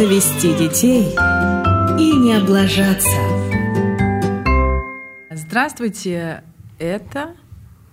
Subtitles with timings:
[0.00, 1.12] завести детей
[1.98, 3.18] и не облажаться.
[5.30, 6.42] Здравствуйте,
[6.78, 7.36] это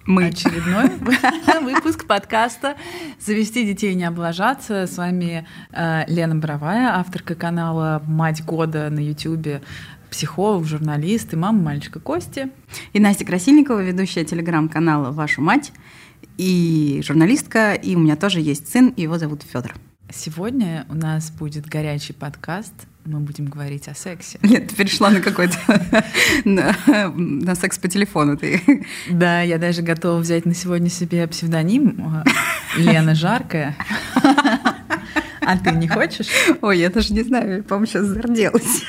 [0.06, 0.28] Мы.
[0.28, 0.90] очередной
[1.62, 2.78] выпуск подкаста
[3.20, 4.88] «Завести детей и не облажаться».
[4.88, 9.62] С вами э, Лена Боровая, авторка канала «Мать года» на Ютьюбе,
[10.10, 12.49] психолог, журналист и мама мальчика Кости.
[12.94, 15.74] И Настя Красильникова, ведущая телеграм-канала «Вашу мать»,
[16.38, 19.73] и журналистка, и у меня тоже есть сын, его зовут Федор.
[20.09, 22.73] Сегодня у нас будет горячий подкаст.
[23.04, 24.40] Мы будем говорить о сексе.
[24.44, 25.58] Нет, ты перешла на какой-то
[26.45, 28.38] на, секс по телефону.
[28.38, 28.85] Ты.
[29.09, 33.76] Да, я даже готова взять на сегодня себе псевдоним э, Лена Жаркая.
[35.49, 36.27] А ты не хочешь?
[36.62, 38.84] Ой, я даже не знаю, я, по-моему, сейчас зарделась.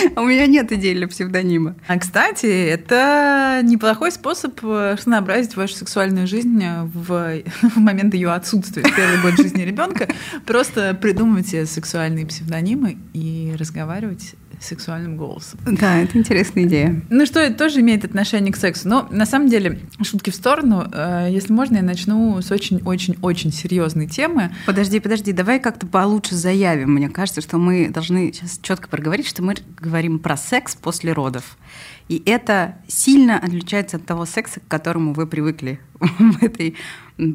[0.16, 1.76] У меня нет идей для псевдонима.
[1.86, 8.30] А, кстати, это неплохой способ э, разнообразить вашу сексуальную жизнь э, в, в момент ее
[8.32, 10.08] отсутствия, в первый год жизни ребенка.
[10.46, 15.58] Просто придумывайте сексуальные псевдонимы и разговаривать сексуальным голосом.
[15.66, 17.02] Да, это интересная идея.
[17.08, 18.88] Ну что, это тоже имеет отношение к сексу.
[18.88, 24.06] Но на самом деле, шутки в сторону, э, если можно, я начну с очень-очень-очень серьезной
[24.06, 24.54] темы.
[24.66, 26.92] Подожди, подожди, давай как-то получше заявим.
[26.94, 31.56] Мне кажется, что мы должны сейчас четко проговорить, что мы говорим про секс после родов.
[32.08, 36.76] И это сильно отличается от того секса, к которому вы привыкли в этой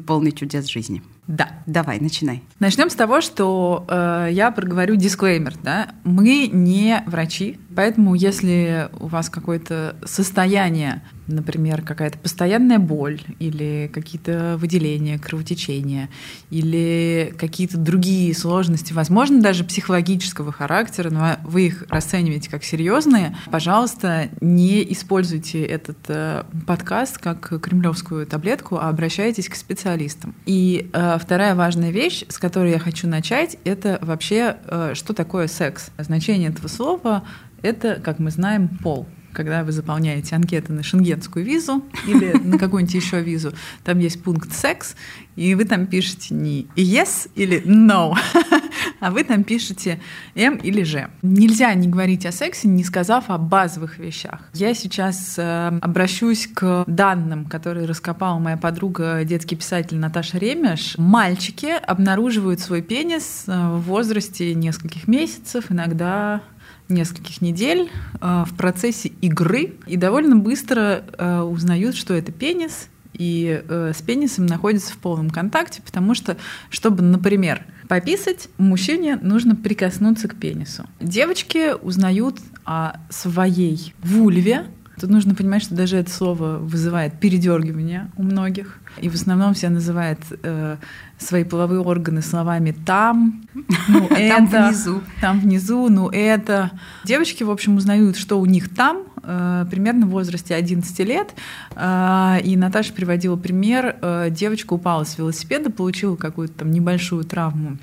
[0.06, 1.02] полной чудес жизни.
[1.26, 1.48] Да.
[1.66, 2.42] Давай, начинай.
[2.60, 5.54] Начнем с того, что э, я проговорю дисклеймер.
[5.62, 5.88] Да?
[6.04, 14.56] Мы не врачи, поэтому если у вас какое-то состояние, например, какая-то постоянная боль или какие-то
[14.58, 16.08] выделения, кровотечения
[16.50, 24.28] или какие-то другие сложности, возможно, даже психологического характера, но вы их расцениваете как серьезные, пожалуйста,
[24.40, 30.34] не используйте этот э, подкаст как кремлевскую таблетку, а обращайтесь к специалистам.
[30.46, 35.48] И э, вторая важная вещь, с которой я хочу начать, это вообще, э, что такое
[35.48, 35.90] секс.
[35.98, 37.24] Значение этого слова—
[37.66, 42.94] это, как мы знаем, пол когда вы заполняете анкеты на шенгенскую визу или на какую-нибудь
[42.94, 43.52] еще визу,
[43.84, 44.96] там есть пункт секс,
[45.36, 48.16] и вы там пишете не yes или no,
[49.00, 50.00] а вы там пишете
[50.34, 51.10] M или Ж.
[51.20, 54.40] Нельзя не говорить о сексе, не сказав о базовых вещах.
[54.54, 60.96] Я сейчас э, обращусь к данным, которые раскопала моя подруга, детский писатель Наташа Ремеш.
[60.96, 66.40] Мальчики обнаруживают свой пенис э, в возрасте нескольких месяцев, иногда
[66.88, 73.62] нескольких недель э, в процессе игры и довольно быстро э, узнают, что это пенис, и
[73.66, 76.36] э, с пенисом находятся в полном контакте, потому что,
[76.70, 80.86] чтобы, например, пописать, мужчине нужно прикоснуться к пенису.
[81.00, 84.66] Девочки узнают о своей вульве.
[85.00, 88.78] Тут нужно понимать, что даже это слово вызывает передергивание у многих.
[89.00, 90.76] И в основном все называют э,
[91.18, 93.42] свои половые органы словами там,
[93.88, 95.02] ну это, Там внизу.
[95.20, 96.70] там внизу, ну это.
[97.04, 101.34] Девочки, в общем, узнают, что у них там, э, примерно в возрасте 11 лет.
[101.74, 103.96] Э, и Наташа приводила пример.
[104.00, 107.76] Э, девочка упала с велосипеда, получила какую-то там небольшую травму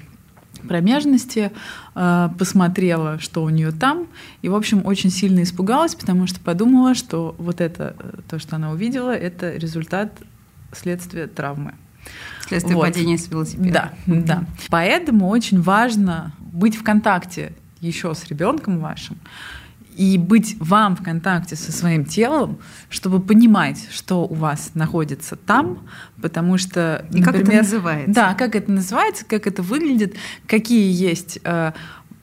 [0.67, 1.51] промежности,
[1.95, 4.07] э, посмотрела, что у нее там,
[4.41, 8.55] и, в общем, очень сильно испугалась, потому что подумала, что вот это, э, то, что
[8.55, 10.11] она увидела, это результат
[10.71, 11.73] следствия травмы.
[12.47, 12.83] Следствие Вот.
[12.83, 13.91] падения с велосипеда.
[14.05, 14.43] Да, да.
[14.69, 19.17] Поэтому очень важно быть в контакте еще с ребенком вашим
[19.95, 22.57] и быть вам в контакте со своим телом,
[22.89, 25.87] чтобы понимать, что у вас находится там,
[26.21, 28.13] потому что, И как это например, называется.
[28.13, 30.15] Да, как это называется, как это выглядит,
[30.47, 31.71] какие есть э,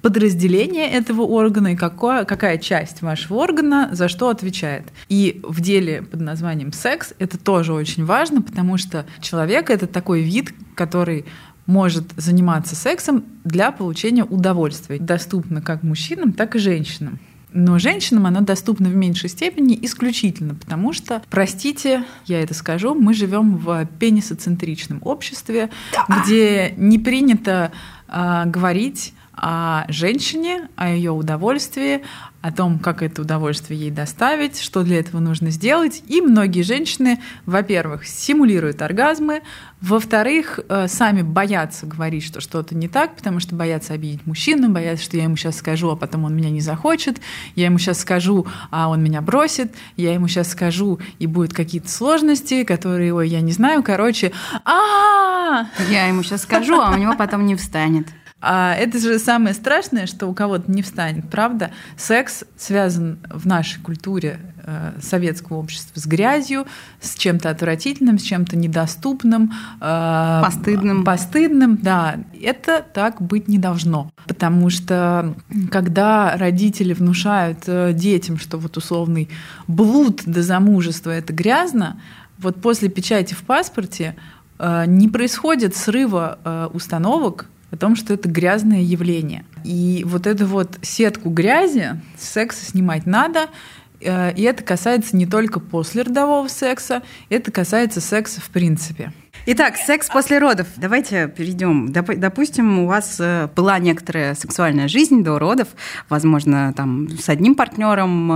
[0.03, 4.85] подразделения этого органа и какое, какая часть вашего органа за что отвечает.
[5.09, 10.23] И в деле под названием секс это тоже очень важно, потому что человек это такой
[10.23, 11.25] вид, который
[11.67, 14.99] может заниматься сексом для получения удовольствия.
[14.99, 17.19] Доступно как мужчинам, так и женщинам.
[17.53, 23.15] Но женщинам оно доступно в меньшей степени исключительно потому, что, простите, я это скажу, мы
[23.15, 25.71] живем в пенисоцентричном обществе,
[26.09, 27.73] где не принято
[28.09, 32.03] а, говорить о женщине, о ее удовольствии,
[32.43, 36.03] о том, как это удовольствие ей доставить, что для этого нужно сделать.
[36.09, 39.43] И многие женщины, во-первых, симулируют оргазмы,
[39.81, 45.05] во-вторых, э, сами боятся говорить, что что-то не так, потому что боятся обидеть мужчину, боятся,
[45.05, 47.19] что я ему сейчас скажу, а потом он меня не захочет,
[47.57, 51.89] я ему сейчас скажу, а он меня бросит, я ему сейчас скажу, и будут какие-то
[51.89, 54.33] сложности, которые, ой, я не знаю, короче,
[54.65, 58.07] а Я ему сейчас скажу, а у него потом не встанет.
[58.41, 61.73] А это же самое страшное, что у кого-то не встанет, правда?
[61.99, 66.67] Секс связан в нашей культуре э, советского общества с грязью,
[67.03, 71.05] с чем-то отвратительным, с чем-то недоступным, э, постыдным.
[71.05, 72.17] Постыдным, да.
[72.41, 75.35] Это так быть не должно, потому что
[75.71, 79.29] когда родители внушают э, детям, что вот условный
[79.69, 82.01] блуд до замужества это грязно,
[82.39, 84.17] вот после печати в паспорте
[84.59, 89.45] э, не происходит срыва э, установок о том, что это грязное явление.
[89.65, 93.49] И вот эту вот сетку грязи секса снимать надо,
[94.01, 99.13] э, и это касается не только после родового секса, это касается секса в принципе.
[99.47, 100.67] Итак, секс после родов.
[100.77, 101.93] Давайте перейдем.
[101.93, 105.69] Допустим, у вас э, была некоторая сексуальная жизнь до родов,
[106.09, 108.35] возможно, там с одним партнером э,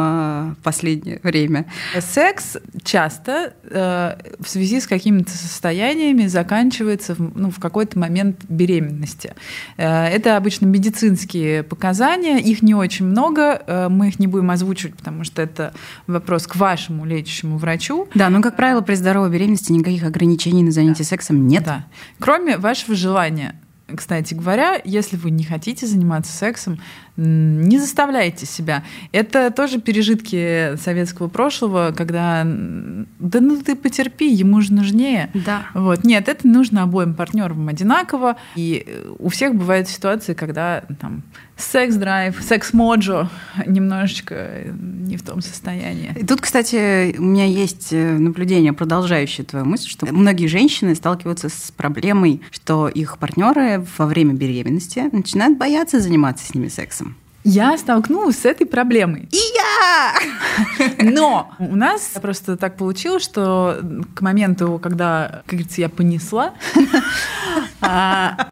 [0.52, 1.66] в последнее время.
[2.00, 9.34] Секс часто э, в связи с какими-то состояниями заканчивается в, ну, в какой-то момент беременности.
[9.76, 15.42] Это обычно медицинские показания, их не очень много, мы их не будем озвучивать, потому что
[15.42, 15.74] это
[16.06, 18.08] вопрос к вашему лечащему врачу.
[18.14, 21.64] Да, но, как правило, при здоровой беременности никаких ограничений на занятия сексом нет.
[21.64, 21.86] Да.
[22.18, 23.54] Кроме вашего желания.
[23.94, 26.80] Кстати говоря, если вы не хотите заниматься сексом,
[27.16, 28.82] не заставляйте себя.
[29.12, 35.30] Это тоже пережитки советского прошлого, когда да ну ты потерпи, ему же нужнее.
[35.34, 35.66] Да.
[35.74, 36.02] Вот.
[36.04, 38.36] Нет, это нужно обоим партнерам одинаково.
[38.56, 38.86] И
[39.18, 41.22] у всех бывают ситуации, когда там
[41.56, 43.28] секс-драйв, секс-моджо
[43.66, 46.12] немножечко не в том состоянии.
[46.16, 51.48] И тут, кстати, у меня есть э, наблюдение, продолжающее твою мысль, что многие женщины сталкиваются
[51.48, 57.16] с проблемой, что их партнеры во время беременности начинают бояться заниматься с ними сексом.
[57.44, 59.28] Я столкнулась с этой проблемой.
[59.30, 60.14] И я!
[60.98, 63.80] Но у нас просто так получилось, что
[64.14, 66.54] к моменту, когда, как говорится, я понесла,
[67.80, 68.48] а,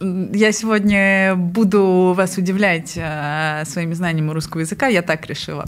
[0.00, 5.66] я сегодня буду вас удивлять а, своими знаниями русского языка, я так решила.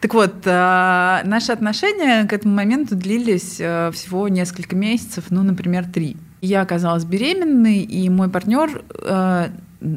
[0.00, 6.16] Так вот, а, наши отношения к этому моменту длились всего несколько месяцев, ну, например, три.
[6.40, 8.82] Я оказалась беременной, и мой партнер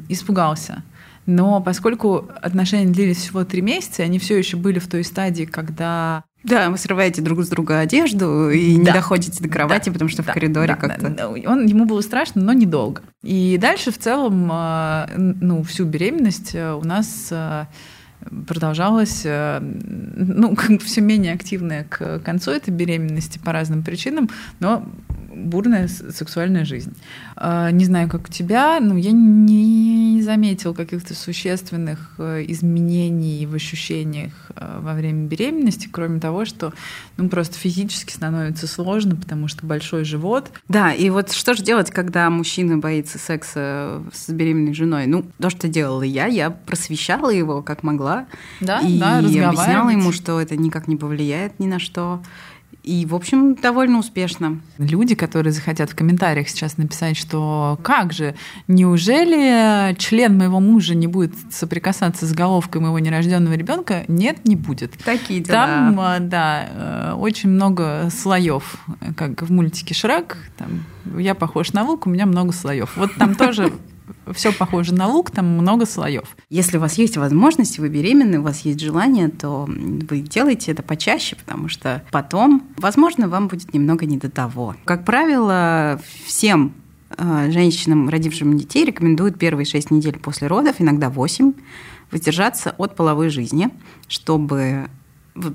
[0.10, 0.84] испугался.
[1.26, 6.24] Но поскольку отношения длились всего три месяца, они все еще были в той стадии, когда
[6.46, 8.82] да, вы срываете друг с друга одежду и да.
[8.82, 9.94] не доходите до кровати, да.
[9.94, 10.32] потому что да.
[10.32, 10.76] в коридоре да.
[10.76, 11.10] как-то.
[11.10, 11.30] Да.
[11.30, 13.02] Он, ему было страшно, но недолго.
[13.24, 17.66] И дальше в целом, а, ну, всю беременность э, у нас э,
[18.48, 24.86] продолжалась, э, ну, все менее активная к концу этой беременности по разным причинам, но
[25.36, 26.96] бурная сексуальная жизнь.
[27.36, 33.54] А, не знаю, как у тебя, но я не заметил каких-то существенных э, изменений в
[33.54, 36.74] ощущениях э, во время беременности, кроме того, что
[37.18, 40.52] ну, просто физически становится сложно, потому что большой живот.
[40.68, 45.06] Да, и вот что же делать, когда мужчина боится секса с беременной женой?
[45.06, 48.26] Ну, то, что делала я, я просвещала его как могла.
[48.62, 52.22] Да, и да, объясняла ему, что это никак не повлияет ни на что.
[52.86, 54.62] И, в общем, довольно успешно.
[54.78, 58.36] Люди, которые захотят в комментариях сейчас написать, что как же,
[58.68, 64.04] неужели член моего мужа не будет соприкасаться с головкой моего нерожденного ребенка?
[64.08, 64.94] Нет, не будет.
[65.04, 65.66] Такие дела.
[65.66, 68.78] Там, а, да, э, очень много слоев,
[69.18, 70.38] как в мультике Шрек.
[70.56, 70.86] Там,
[71.18, 72.96] я похож на волк, у меня много слоев.
[72.98, 73.72] Вот там тоже
[74.34, 76.36] все похоже на лук, там много слоев.
[76.50, 80.84] Если у вас есть возможность, вы беременны, у вас есть желание, то вы делаете это
[80.84, 84.76] почаще, потому что потом, возможно, вам будет немного не до того.
[84.86, 86.74] Как правило, всем
[87.18, 91.54] э, женщинам, родившим детей, рекомендуют первые 6 недель после родов, иногда 8,
[92.12, 93.70] воздержаться от половой жизни,
[94.08, 94.90] чтобы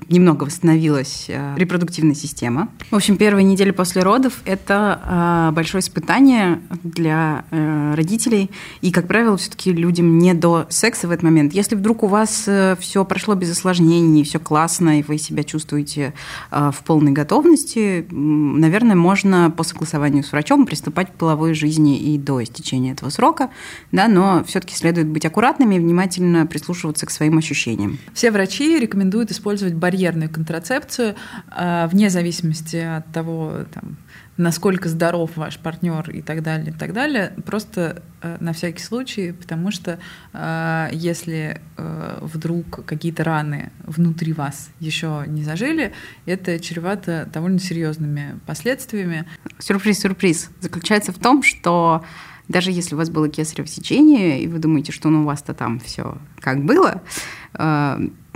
[0.09, 2.69] немного восстановилась э, репродуктивная система.
[2.91, 8.51] В общем, первые недели после родов– это э, большое испытание для э, родителей.
[8.81, 11.53] И, как правило, все таки людям не до секса в этот момент.
[11.53, 12.47] Если вдруг у вас
[12.79, 16.13] все прошло без осложнений, все классно, и вы себя чувствуете
[16.51, 22.43] в полной готовности, наверное, можно по согласованию с врачом приступать к половой жизни и до
[22.43, 23.49] истечения этого срока.
[23.91, 27.97] Да, но все таки следует быть аккуратными и внимательно прислушиваться к своим ощущениям.
[28.13, 31.15] Все врачи рекомендуют использовать использовать барьерную контрацепцию
[31.49, 33.97] а, вне зависимости от того, там,
[34.37, 39.33] насколько здоров ваш партнер и так далее, и так далее, просто э, на всякий случай,
[39.33, 39.99] потому что
[40.33, 45.93] э, если э, вдруг какие-то раны внутри вас еще не зажили,
[46.25, 49.25] это чревато довольно серьезными последствиями.
[49.59, 52.03] Сюрприз, сюрприз заключается в том, что
[52.47, 55.79] даже если у вас было кесарево сечение, и вы думаете, что ну, у вас-то там
[55.79, 57.01] все как было,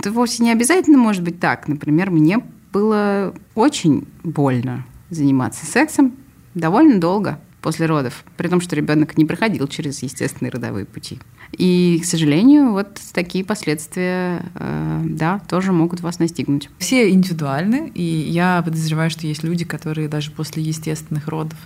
[0.06, 1.66] это вовсе не обязательно может быть так.
[1.66, 2.38] Например, мне
[2.72, 6.12] было очень больно заниматься сексом
[6.54, 11.18] довольно долго после родов, при том, что ребенок не проходил через естественные родовые пути.
[11.56, 16.68] И, к сожалению, вот такие последствия, э, да, тоже могут вас настигнуть.
[16.78, 21.58] Все индивидуальны, и я подозреваю, что есть люди, которые даже после естественных родов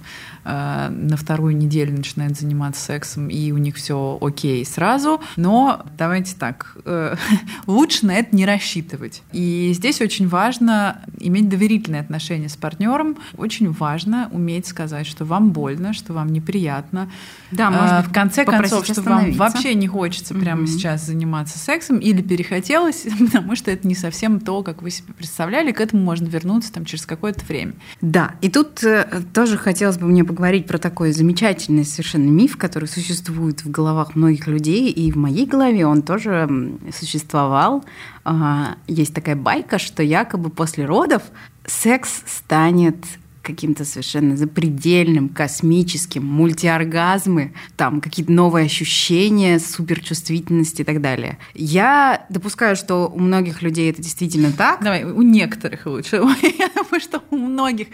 [0.44, 5.20] э, на вторую неделю начинают заниматься сексом, и у них все окей сразу.
[5.36, 7.16] Но давайте так, э,
[7.66, 9.22] лучше на это не рассчитывать.
[9.32, 13.16] И здесь очень важно иметь доверительные отношения с партнером.
[13.36, 17.10] Очень важно уметь сказать, что вам больно, что вам неприятно.
[17.50, 20.40] Да, может быть, в конце концов, что вам вообще не хочется mm-hmm.
[20.40, 25.12] прямо сейчас заниматься сексом или перехотелось, потому что это не совсем то, как вы себе
[25.14, 27.72] представляли, к этому можно вернуться там через какое-то время.
[28.00, 32.88] Да, и тут э, тоже хотелось бы мне поговорить про такой замечательный совершенно миф, который
[32.88, 36.48] существует в головах многих людей, и в моей голове он тоже
[36.92, 37.84] существовал.
[38.24, 41.22] А, есть такая байка, что якобы после родов
[41.66, 42.96] секс станет
[43.42, 51.38] каким-то совершенно запредельным, космическим, мультиоргазмы, там какие-то новые ощущения, суперчувствительность и так далее.
[51.54, 54.82] Я допускаю, что у многих людей это действительно так.
[54.82, 56.16] Давай, у некоторых лучше.
[56.42, 57.88] Я думаю, что у многих.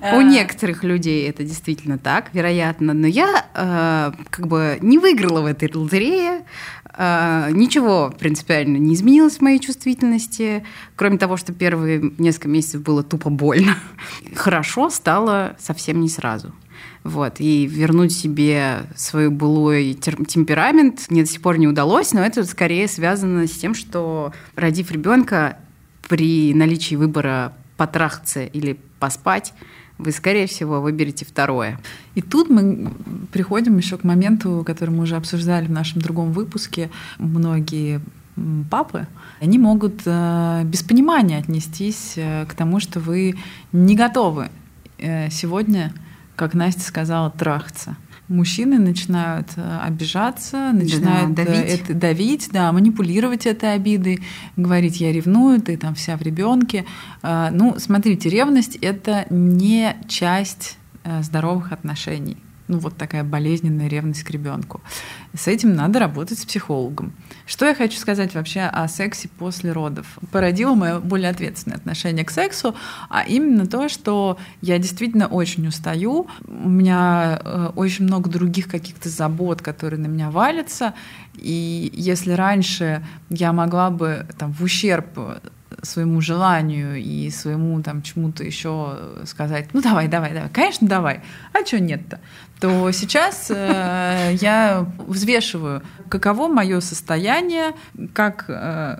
[0.00, 2.92] У э, некоторых людей это действительно так, вероятно.
[2.92, 6.42] Но я э, как бы не выиграла в этой лотерее.
[6.92, 10.64] А, ничего принципиально не изменилось в моей чувствительности,
[10.96, 13.76] кроме того, что первые несколько месяцев было тупо больно.
[14.34, 16.52] Хорошо стало совсем не сразу.
[17.02, 22.44] Вот, и вернуть себе свой былой темперамент мне до сих пор не удалось, но это
[22.44, 25.58] скорее связано с тем, что родив ребенка
[26.08, 29.54] при наличии выбора потрахаться или поспать,
[30.00, 31.78] вы, скорее всего, выберете второе.
[32.14, 32.92] И тут мы
[33.32, 36.90] приходим еще к моменту, который мы уже обсуждали в нашем другом выпуске.
[37.18, 38.00] Многие
[38.70, 39.06] папы,
[39.40, 43.36] они могут э, без понимания отнестись э, к тому, что вы
[43.72, 44.48] не готовы
[44.98, 45.92] э, сегодня,
[46.36, 47.96] как Настя сказала, трахаться
[48.30, 51.64] мужчины начинают э, обижаться, начинают да, давить.
[51.64, 54.20] это давить, да, манипулировать этой обидой,
[54.56, 56.86] говорить, я ревную, ты там вся в ребенке.
[57.22, 62.36] Э, ну, смотрите, ревность это не часть э, здоровых отношений
[62.70, 64.80] ну, вот такая болезненная ревность к ребенку.
[65.34, 67.12] С этим надо работать с психологом.
[67.46, 70.06] Что я хочу сказать вообще о сексе после родов?
[70.30, 72.76] Породило мое более ответственное отношение к сексу,
[73.08, 79.08] а именно то, что я действительно очень устаю, у меня э, очень много других каких-то
[79.08, 80.94] забот, которые на меня валятся,
[81.34, 85.18] и если раньше я могла бы там в ущерб
[85.82, 91.20] своему желанию и своему там чему-то еще сказать, ну давай, давай, давай, конечно, давай,
[91.52, 92.20] а что нет-то?
[92.60, 97.72] То сейчас э, я взвешиваю, каково мое состояние,
[98.12, 98.98] как э,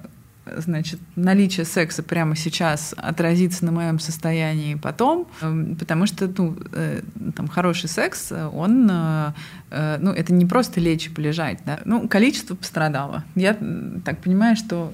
[0.56, 7.02] значит, наличие секса прямо сейчас отразится на моем состоянии потом, эм, потому что ну, э,
[7.36, 9.32] там, хороший секс, он, э,
[9.70, 11.80] э, ну, это не просто лечь и полежать, да?
[11.84, 13.24] ну, количество пострадало.
[13.34, 13.56] Я
[14.04, 14.92] так понимаю, что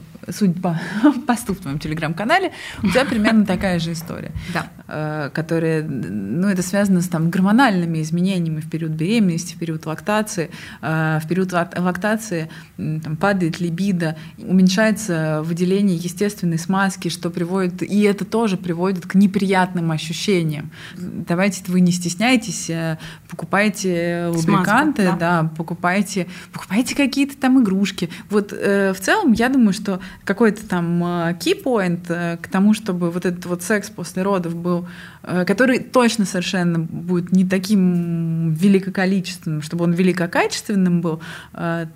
[1.54, 5.30] в твоем телеграм-канале, у тебя примерно такая же история, да.
[5.30, 10.50] которая, ну, это связано с там, гормональными изменениями в период беременности, в период лактации.
[10.80, 18.56] В период лактации там, падает либидо, уменьшается выделение естественной смазки, что приводит, и это тоже
[18.56, 20.70] приводит к неприятным ощущениям.
[20.96, 25.42] Давайте вы не стесняйтесь, э, покупайте лубриканты, Смазка, да.
[25.42, 28.10] да, покупайте, покупайте какие-то там игрушки.
[28.30, 31.06] Вот э, в целом я думаю, что какой-то там э,
[31.38, 34.86] key point э, к тому, чтобы вот этот вот секс после родов был,
[35.22, 41.20] э, который точно совершенно будет не таким великоколичественным, чтобы он великокачественным был,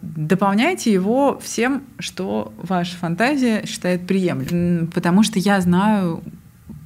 [0.02, 4.88] дополняйте его всем, что ваша фантазия считает приемлемым.
[4.88, 6.22] Потому что я знаю,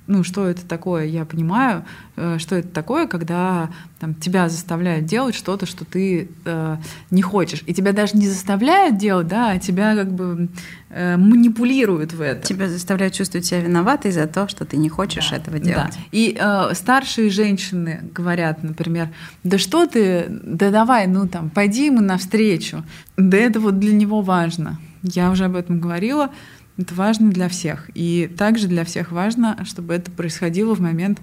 [0.06, 1.84] ну, что это такое, я понимаю,
[2.16, 3.70] э, что это такое, когда
[4.00, 6.76] там, тебя заставляют делать что-то, что ты э,
[7.10, 7.62] не хочешь.
[7.66, 10.48] И тебя даже не заставляют делать, да, а тебя как бы
[10.90, 12.42] э, манипулируют в этом.
[12.42, 15.94] Тебя заставляют чувствовать себя виноватой за то, что ты не хочешь да, этого делать.
[15.94, 16.04] Да.
[16.12, 19.08] И э, старшие женщины говорят, например,
[19.42, 22.84] да что ты, да давай, ну там, пойди ему навстречу.
[23.16, 24.78] Да это вот для него важно.
[25.02, 26.30] Я уже об этом говорила.
[26.76, 27.90] Это важно для всех.
[27.94, 31.20] И также для всех важно, чтобы это происходило в момент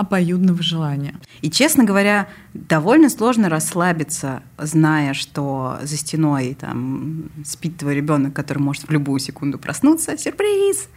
[0.00, 1.14] обоюдного желания.
[1.42, 8.60] И, честно говоря, довольно сложно расслабиться, зная, что за стеной там спит твой ребенок, который
[8.60, 10.16] может в любую секунду проснуться.
[10.16, 10.88] Сюрприз!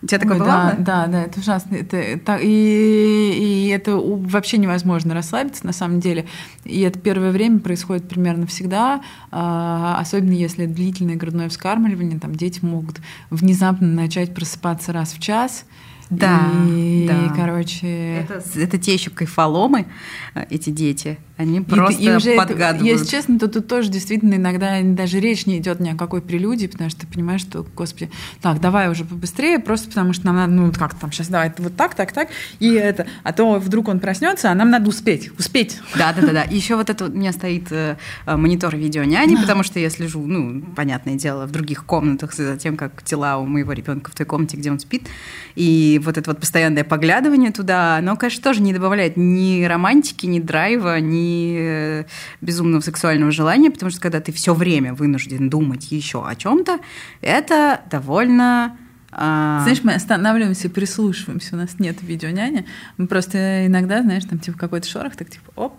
[0.00, 0.74] У тебя такое Ой, бывало?
[0.78, 1.74] Да, да, да, это ужасно.
[1.74, 6.26] Это, это, и, и это вообще невозможно расслабиться на самом деле.
[6.64, 9.02] И это первое время происходит примерно всегда,
[9.32, 13.00] а, особенно если длительное грудное вскармливание, там дети могут
[13.30, 15.64] внезапно начать просыпаться раз в час.
[16.12, 17.32] Да, и, да.
[17.34, 18.18] короче...
[18.18, 19.86] Это, это те еще кайфоломы,
[20.34, 21.18] э, эти дети.
[21.42, 22.82] Они просто и, и уже подгадывают.
[22.82, 26.22] Это, если честно, то тут тоже действительно иногда даже речь не идет ни о какой
[26.22, 30.36] прелюдии, потому что ты понимаешь, что, господи, так, давай уже побыстрее, просто потому что нам
[30.36, 32.28] надо, ну как там сейчас, давай вот так, так, так,
[32.60, 35.80] и это, а то вдруг он проснется, а нам надо успеть, успеть.
[35.96, 36.42] Да, да, да, да.
[36.44, 37.96] Еще вот это у меня стоит э,
[38.26, 42.76] монитор видео няни, потому что я слежу, ну, понятное дело, в других комнатах за тем,
[42.76, 45.08] как тела у моего ребенка в той комнате, где он спит,
[45.54, 50.40] и вот это вот постоянное поглядывание туда, оно, конечно, тоже не добавляет ни романтики, ни
[50.40, 52.04] драйва, ни э,
[52.40, 56.80] безумного сексуального желания, потому что когда ты все время вынужден думать еще о чем-то,
[57.20, 58.76] это довольно
[59.14, 59.60] а...
[59.62, 61.54] Знаешь, мы останавливаемся и прислушиваемся.
[61.54, 62.66] У нас нет видеоняни.
[62.96, 65.78] Мы просто иногда, знаешь, там типа какой-то шорох, так типа оп.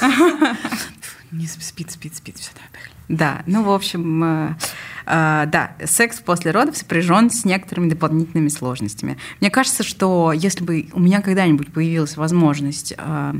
[1.32, 2.99] Не спит, спит, спит, все, давай, поехали.
[3.10, 4.54] Да, ну, в общем, э,
[5.04, 9.18] э, да, секс после родов сопряжен с некоторыми дополнительными сложностями.
[9.40, 13.34] Мне кажется, что если бы у меня когда-нибудь появилась возможность э,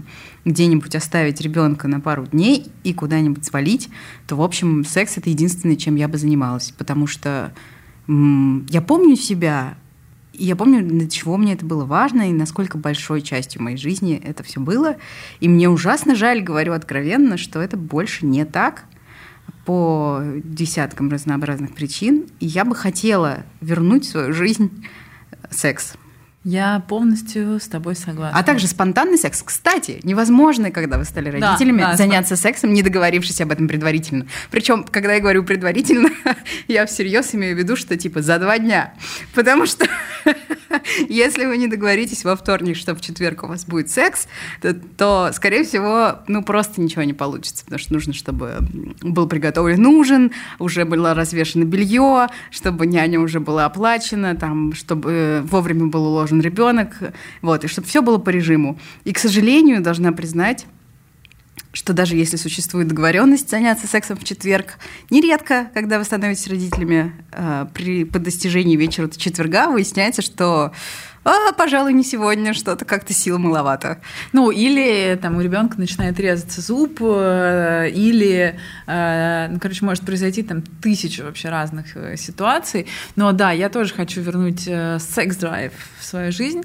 [0.45, 3.91] где-нибудь оставить ребенка на пару дней и куда-нибудь свалить,
[4.27, 7.53] то, в общем, секс это единственное, чем я бы занималась, потому что
[8.09, 9.77] я помню себя,
[10.33, 14.21] и я помню, для чего мне это было важно, и насколько большой частью моей жизни
[14.21, 14.97] это все было.
[15.39, 18.87] И мне ужасно жаль, говорю откровенно, что это больше не так
[19.65, 22.27] по десяткам разнообразных причин.
[22.41, 24.85] И я бы хотела вернуть в свою жизнь
[25.51, 25.95] секс.
[26.43, 28.39] Я полностью с тобой согласна.
[28.39, 29.43] А также спонтанный секс.
[29.43, 32.51] Кстати, невозможно, когда вы стали родителями, да, да, заняться спон...
[32.51, 34.27] сексом, не договорившись об этом предварительно.
[34.51, 36.09] Причем, когда я говорю предварительно,
[36.69, 38.95] я всерьез имею в виду, что типа за два дня.
[39.35, 39.87] Потому что
[41.09, 44.29] если вы не договоритесь во вторник, что в четверг у вас будет секс,
[44.61, 48.59] то, то, скорее всего, ну просто ничего не получится, потому что нужно, чтобы
[49.03, 55.87] был приготовлен ужин, уже было развешено белье, чтобы няня уже была оплачена, там, чтобы вовремя
[55.87, 56.97] был уложен ребенок,
[57.43, 58.79] вот, и чтобы все было по режиму.
[59.05, 60.67] И, к сожалению, должна признать,
[61.73, 64.79] что даже если существует договоренность заняться сексом в четверг,
[65.11, 70.73] нередко, когда вы становитесь родителями, э, при, по достижении вечера четверга выясняется, что
[71.23, 74.01] а, пожалуй, не сегодня, что-то как-то сил маловато.
[74.33, 80.43] Ну, или там у ребенка начинает резаться зуб, э, или, э, ну, короче, может произойти
[80.43, 82.87] там тысяча вообще разных э, ситуаций.
[83.17, 86.63] Но да, я тоже хочу вернуть секс-драйв в свою жизнь.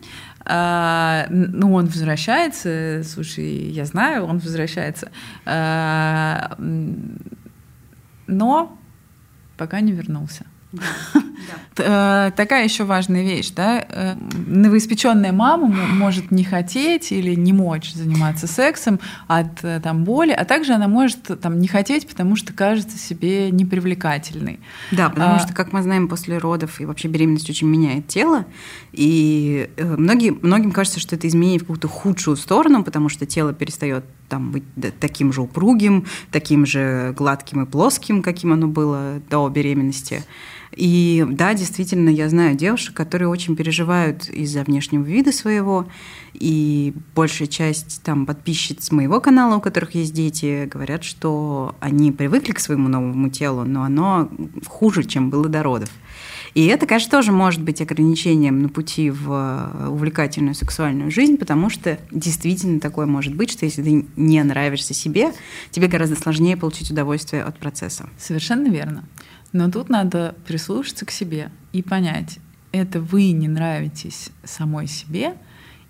[0.47, 5.11] Ну, он возвращается, слушай, я знаю, он возвращается.
[8.27, 8.77] Но
[9.57, 10.45] пока не вернулся.
[11.77, 14.15] Э, такая еще важная вещь, да, э,
[14.47, 20.45] новоиспеченная мама может не хотеть или не мочь заниматься сексом от э, там боли, а
[20.45, 24.59] также она может там не хотеть, потому что кажется себе непривлекательной.
[24.91, 28.45] Да, потому а, что, как мы знаем, после родов и вообще беременность очень меняет тело,
[28.93, 34.05] и многие, многим кажется, что это изменение в какую-то худшую сторону, потому что тело перестает
[34.29, 34.63] там быть
[34.99, 40.23] таким же упругим, таким же гладким и плоским, каким оно было до беременности.
[40.75, 45.87] И да, действительно, я знаю девушек, которые очень переживают из-за внешнего вида своего,
[46.33, 52.51] и большая часть там подписчиц моего канала, у которых есть дети, говорят, что они привыкли
[52.51, 54.29] к своему новому телу, но оно
[54.67, 55.89] хуже, чем было до родов.
[56.55, 61.99] И это, конечно, тоже может быть ограничением на пути в увлекательную сексуальную жизнь, потому что
[62.11, 65.33] действительно такое может быть, что если ты не нравишься себе,
[65.69, 68.09] тебе гораздо сложнее получить удовольствие от процесса.
[68.17, 69.03] Совершенно верно.
[69.51, 72.39] Но тут надо прислушаться к себе и понять,
[72.71, 75.35] это вы не нравитесь самой себе,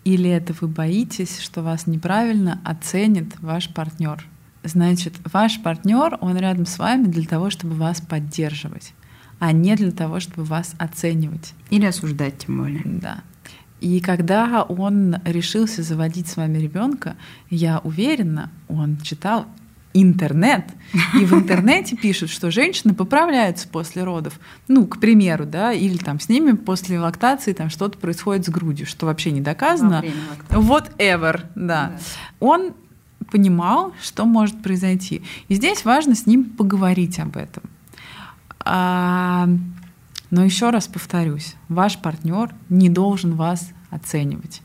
[0.04, 4.24] или это вы боитесь, что вас неправильно оценит ваш партнер.
[4.64, 8.94] Значит, ваш партнер, он рядом с вами для того, чтобы вас поддерживать,
[9.46, 11.54] а не для того, чтобы вас оценивать.
[11.70, 12.82] Или осуждать, тем более.
[12.84, 13.20] Да.
[13.80, 17.16] И когда он решился заводить с вами ребенка,
[17.52, 19.46] я уверена, он читал
[19.94, 20.66] интернет.
[21.14, 24.40] И в интернете пишут, что женщины поправляются после родов.
[24.68, 28.88] Ну, к примеру, да, или там с ними после лактации там что-то происходит с грудью,
[28.88, 30.04] что вообще не доказано.
[30.50, 31.90] Вот ever, да.
[31.90, 32.00] да.
[32.40, 32.74] Он
[33.30, 35.22] понимал, что может произойти.
[35.50, 37.62] И здесь важно с ним поговорить об этом.
[38.66, 39.48] А,
[40.32, 44.62] но еще раз повторюсь, ваш партнер не должен вас оценивать.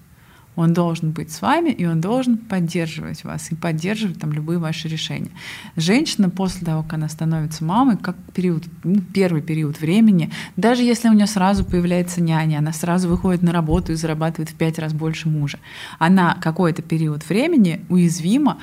[0.56, 4.88] Он должен быть с вами, и он должен поддерживать вас и поддерживать там любые ваши
[4.88, 5.30] решения.
[5.76, 11.08] Женщина после того, как она становится мамой, как период, ну, первый период времени, даже если
[11.08, 14.92] у нее сразу появляется няня, она сразу выходит на работу и зарабатывает в пять раз
[14.92, 15.58] больше мужа,
[15.98, 18.58] она какой-то период времени уязвима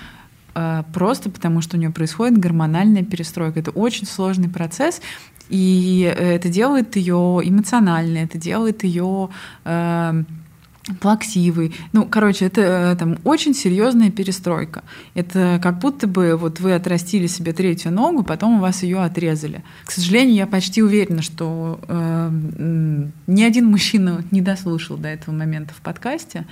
[0.94, 3.60] просто потому, что у нее происходит гормональная перестройка.
[3.60, 5.02] Это очень сложный процесс,
[5.50, 9.30] и это делает ее эмоциональной, это делает ее
[9.66, 10.24] э,
[11.00, 11.74] плаксивый.
[11.94, 14.84] Ну, короче, это э, там очень серьезная перестройка.
[15.14, 19.64] Это как будто бы вот вы отрастили себе третью ногу, потом у вас ее отрезали.
[19.86, 22.32] К сожалению, я почти уверена, что э,
[23.28, 26.46] ни один мужчина не дослушал до этого момента в подкасте,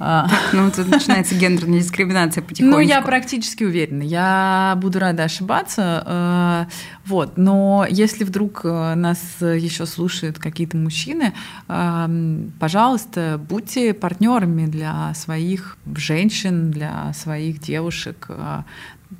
[0.00, 0.26] а.
[0.52, 2.78] Ну, тут начинается гендерная дискриминация потихонечку.
[2.78, 4.02] Ну, я практически уверена.
[4.02, 6.02] Я буду рада ошибаться.
[6.06, 6.64] Э,
[7.04, 7.36] вот.
[7.36, 11.34] Но если вдруг э, нас еще слушают какие-то мужчины,
[11.68, 18.28] э, пожалуйста, будьте партнерами для своих женщин, для своих девушек.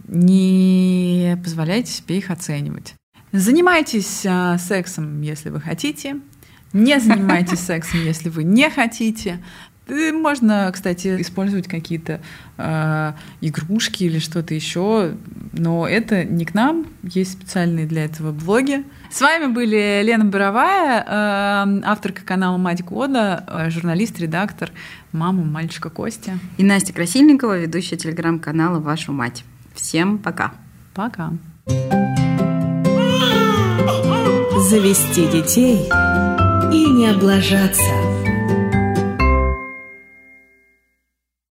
[0.08, 2.94] Не позволяйте себе их оценивать.
[3.32, 4.26] Занимайтесь
[4.58, 6.16] сексом, если вы хотите.
[6.72, 9.40] Не занимайтесь сексом, если вы не хотите.
[10.12, 12.20] Можно, кстати, использовать какие-то
[12.56, 15.14] э, игрушки или что-то еще,
[15.52, 16.86] но это не к нам.
[17.02, 18.84] Есть специальные для этого блоги.
[19.10, 24.70] С вами были Лена Боровая, э, авторка канала «Мать года», э, журналист, редактор,
[25.12, 26.38] мама мальчика Костя.
[26.58, 29.44] И Настя Красильникова, ведущая телеграм-канала «Вашу мать».
[29.74, 30.52] Всем пока.
[30.94, 31.32] Пока.
[34.68, 35.88] Завести детей
[36.72, 37.82] и не облажаться–